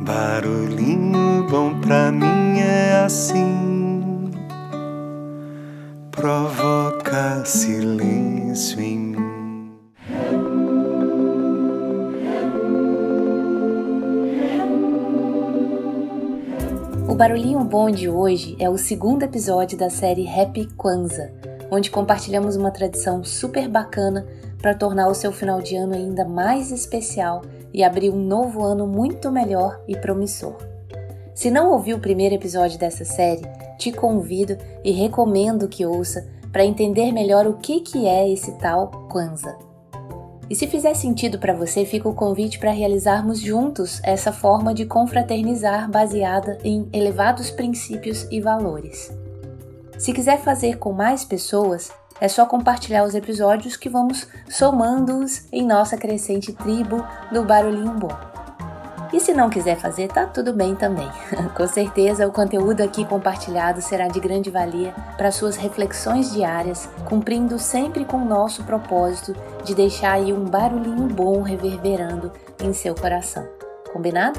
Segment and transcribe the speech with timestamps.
[0.00, 4.30] Barulhinho bom pra mim é assim,
[6.12, 9.72] provoca silêncio em mim.
[17.08, 21.32] O Barulhinho Bom de hoje é o segundo episódio da série Happy Kwanzaa,
[21.72, 24.24] onde compartilhamos uma tradição super bacana
[24.60, 28.86] para tornar o seu final de ano ainda mais especial e abrir um novo ano
[28.86, 30.56] muito melhor e promissor.
[31.34, 33.42] Se não ouviu o primeiro episódio dessa série,
[33.78, 38.88] te convido e recomendo que ouça para entender melhor o que, que é esse tal
[39.08, 39.56] Kwanzaa.
[40.50, 44.86] E se fizer sentido para você, fica o convite para realizarmos juntos essa forma de
[44.86, 49.12] confraternizar baseada em elevados princípios e valores.
[49.98, 55.66] Se quiser fazer com mais pessoas, é só compartilhar os episódios que vamos somando-os em
[55.66, 58.28] nossa crescente tribo do Barulhinho Bom.
[59.12, 61.08] E se não quiser fazer, tá tudo bem também.
[61.56, 67.58] Com certeza o conteúdo aqui compartilhado será de grande valia para suas reflexões diárias, cumprindo
[67.58, 72.30] sempre com o nosso propósito de deixar aí um barulhinho bom reverberando
[72.62, 73.48] em seu coração.
[73.92, 74.38] Combinado?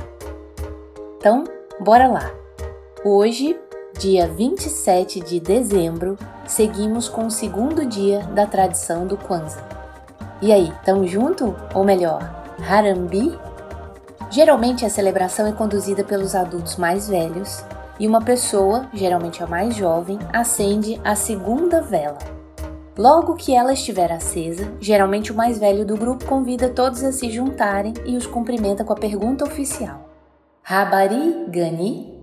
[1.17, 1.43] Então,
[1.79, 2.31] bora lá.
[3.03, 3.59] Hoje
[3.99, 9.67] dia 27 de dezembro, seguimos com o segundo dia da tradição do Kwanzaa.
[10.41, 11.53] E aí, tamo junto?
[11.75, 12.21] Ou melhor,
[12.65, 13.37] Harambi?
[14.31, 17.61] Geralmente a celebração é conduzida pelos adultos mais velhos
[17.99, 22.19] e uma pessoa, geralmente a mais jovem, acende a segunda vela.
[22.97, 27.29] Logo que ela estiver acesa, geralmente o mais velho do grupo convida todos a se
[27.29, 30.09] juntarem e os cumprimenta com a pergunta oficial:
[30.63, 32.18] Habari Gani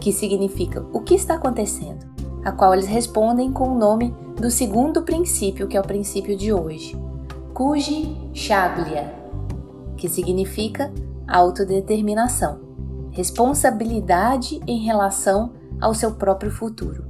[0.00, 2.06] que significa o que está acontecendo,
[2.44, 6.52] a qual eles respondem com o nome do segundo princípio, que é o princípio de
[6.52, 6.96] hoje,
[7.52, 9.14] Kuji Shaglia,
[9.96, 10.90] que significa
[11.28, 12.58] autodeterminação,
[13.10, 17.04] responsabilidade em relação ao seu próprio futuro.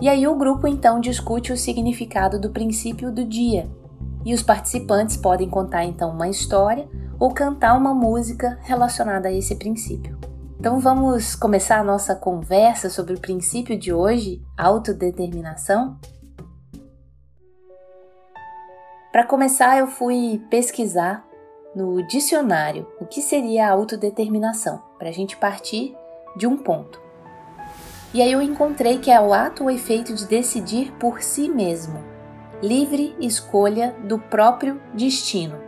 [0.00, 3.70] E aí o grupo então discute o significado do princípio do dia,
[4.24, 6.88] e os participantes podem contar então uma história
[7.18, 10.18] ou cantar uma música relacionada a esse princípio.
[10.64, 15.98] Então vamos começar a nossa conversa sobre o princípio de hoje, autodeterminação?
[19.12, 21.22] Para começar, eu fui pesquisar
[21.76, 25.94] no dicionário o que seria a autodeterminação, para a gente partir
[26.34, 26.98] de um ponto.
[28.14, 32.02] E aí eu encontrei que é o ato ou efeito de decidir por si mesmo,
[32.62, 35.58] livre escolha do próprio destino.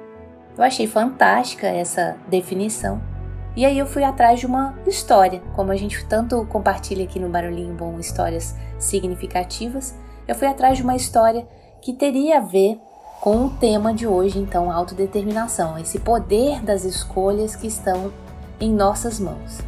[0.56, 3.14] Eu achei fantástica essa definição
[3.56, 7.30] e aí eu fui atrás de uma história, como a gente tanto compartilha aqui no
[7.30, 9.94] Barulhinho Bom histórias significativas,
[10.28, 11.48] eu fui atrás de uma história
[11.80, 12.78] que teria a ver
[13.20, 18.12] com o tema de hoje, então, autodeterminação, esse poder das escolhas que estão
[18.60, 19.60] em nossas mãos.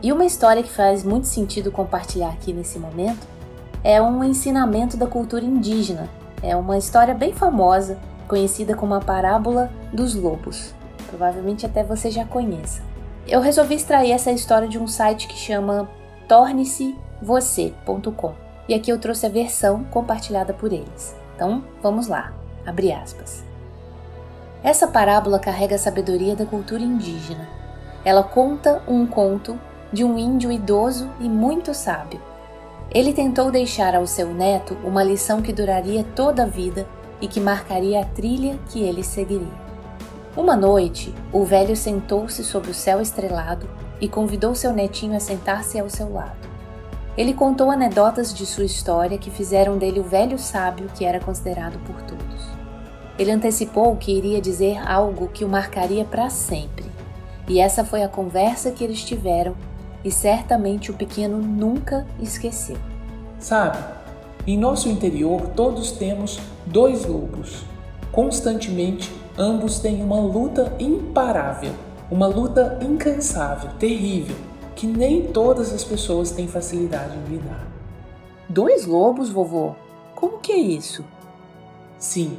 [0.00, 3.26] E uma história que faz muito sentido compartilhar aqui nesse momento
[3.82, 6.08] é um ensinamento da cultura indígena.
[6.42, 7.98] É uma história bem famosa,
[8.28, 10.72] conhecida como a parábola dos lobos.
[11.08, 12.91] Provavelmente até você já conheça.
[13.26, 15.88] Eu resolvi extrair essa história de um site que chama
[16.28, 18.34] torne-se-você.com
[18.68, 21.14] e aqui eu trouxe a versão compartilhada por eles.
[21.34, 22.32] Então, vamos lá.
[22.66, 23.44] Abre aspas.
[24.62, 27.48] Essa parábola carrega a sabedoria da cultura indígena.
[28.04, 29.58] Ela conta um conto
[29.92, 32.20] de um índio idoso e muito sábio.
[32.90, 36.86] Ele tentou deixar ao seu neto uma lição que duraria toda a vida
[37.20, 39.71] e que marcaria a trilha que ele seguiria.
[40.34, 43.68] Uma noite, o velho sentou-se sob o céu estrelado
[44.00, 46.48] e convidou seu netinho a sentar-se ao seu lado.
[47.18, 51.78] Ele contou anedotas de sua história que fizeram dele o velho sábio que era considerado
[51.80, 52.46] por todos.
[53.18, 56.86] Ele antecipou que iria dizer algo que o marcaria para sempre.
[57.46, 59.54] E essa foi a conversa que eles tiveram,
[60.02, 62.78] e certamente o pequeno nunca esqueceu.
[63.38, 63.76] Sabe,
[64.46, 67.64] em nosso interior todos temos dois lobos,
[68.10, 71.72] constantemente ambos têm uma luta imparável,
[72.10, 74.36] uma luta incansável, terrível,
[74.74, 77.66] que nem todas as pessoas têm facilidade em lidar.
[78.48, 79.74] Dois lobos, vovô?
[80.14, 81.04] Como que é isso?
[81.98, 82.36] Sim,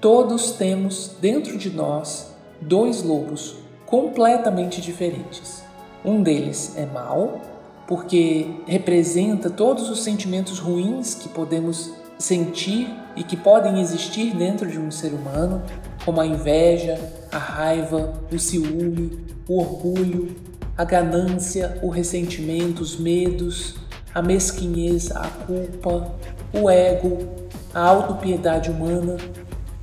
[0.00, 3.56] todos temos dentro de nós dois lobos
[3.86, 5.62] completamente diferentes.
[6.04, 7.40] Um deles é mau,
[7.86, 14.78] porque representa todos os sentimentos ruins que podemos sentir e que podem existir dentro de
[14.78, 15.62] um ser humano,
[16.08, 16.98] como a inveja,
[17.30, 20.34] a raiva, o ciúme, o orgulho,
[20.74, 23.74] a ganância, o ressentimento, os medos,
[24.14, 26.14] a mesquinhez, a culpa,
[26.50, 27.28] o ego,
[27.74, 29.18] a autopiedade humana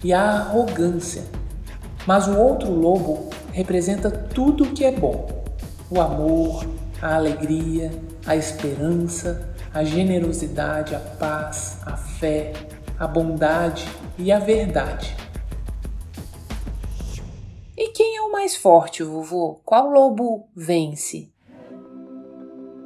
[0.04, 1.26] e a arrogância.
[2.08, 5.44] Mas o outro lobo representa tudo o que é bom,
[5.92, 6.66] o amor,
[7.04, 7.92] a alegria,
[8.26, 12.52] a esperança, a generosidade, a paz, a fé,
[13.00, 13.88] a bondade
[14.18, 15.25] e a verdade.
[18.16, 19.60] Quem é o mais forte, vovô?
[19.66, 21.30] Qual lobo vence?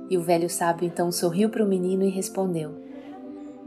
[0.09, 2.71] E o velho sábio então sorriu para o menino e respondeu: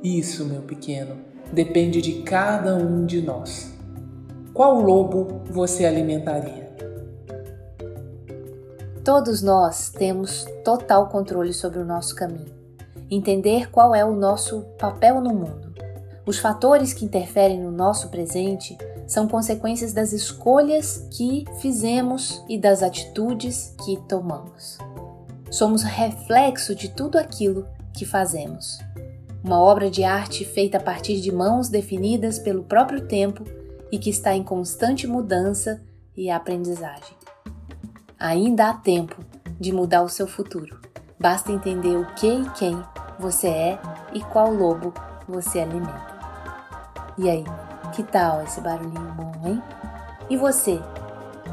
[0.02, 1.16] Isso, meu pequeno,
[1.52, 3.72] depende de cada um de nós.
[4.52, 6.68] Qual lobo você alimentaria?
[9.04, 12.52] Todos nós temos total controle sobre o nosso caminho.
[13.08, 15.71] Entender qual é o nosso papel no mundo.
[16.24, 22.82] Os fatores que interferem no nosso presente são consequências das escolhas que fizemos e das
[22.82, 24.78] atitudes que tomamos.
[25.50, 28.78] Somos reflexo de tudo aquilo que fazemos.
[29.42, 33.42] Uma obra de arte feita a partir de mãos definidas pelo próprio tempo
[33.90, 35.82] e que está em constante mudança
[36.16, 37.16] e aprendizagem.
[38.18, 39.16] Ainda há tempo
[39.58, 40.80] de mudar o seu futuro.
[41.18, 42.80] Basta entender o que e quem
[43.18, 43.78] você é
[44.14, 44.94] e qual lobo
[45.28, 46.11] você alimenta.
[47.22, 47.44] E aí,
[47.92, 49.62] que tal esse barulhinho bom, hein?
[50.28, 50.82] E você?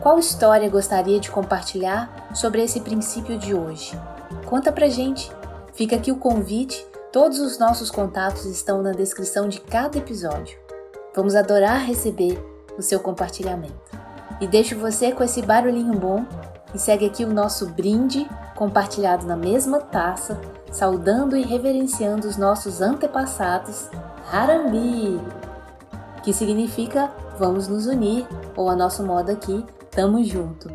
[0.01, 3.95] Qual história gostaria de compartilhar sobre esse princípio de hoje?
[4.47, 5.31] Conta pra gente.
[5.73, 6.83] Fica aqui o convite.
[7.11, 10.57] Todos os nossos contatos estão na descrição de cada episódio.
[11.15, 12.43] Vamos adorar receber
[12.75, 13.95] o seu compartilhamento.
[14.41, 16.25] E deixo você com esse barulhinho bom
[16.73, 22.81] e segue aqui o nosso brinde compartilhado na mesma taça, saudando e reverenciando os nossos
[22.81, 23.87] antepassados,
[24.31, 25.19] Harambi,
[26.21, 30.69] que significa vamos nos unir, ou a nosso modo aqui, tamo junto.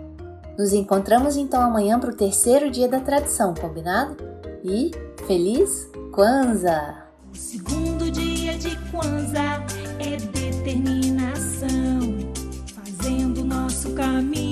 [0.58, 4.16] Nos encontramos então amanhã para o terceiro dia da tradição, combinado?
[4.62, 4.90] E
[5.26, 7.04] feliz Kwanzaa!
[7.32, 9.62] O segundo dia de Kwanzaa
[9.98, 11.68] é determinação,
[12.74, 14.43] fazendo nosso caminho.